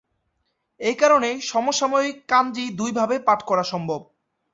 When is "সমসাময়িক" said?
1.41-2.17